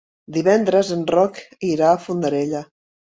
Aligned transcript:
Divendres 0.35 0.87
en 0.95 1.03
Roc 1.15 1.37
irà 1.67 1.91
a 1.91 1.99
Fondarella. 2.07 2.63